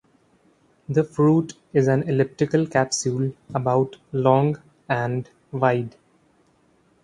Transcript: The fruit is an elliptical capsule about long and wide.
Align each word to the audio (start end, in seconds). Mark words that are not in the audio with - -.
The 0.89 1.03
fruit 1.03 1.53
is 1.73 1.87
an 1.87 2.09
elliptical 2.09 2.65
capsule 2.65 3.35
about 3.53 3.97
long 4.11 4.57
and 4.89 5.29
wide. 5.51 5.95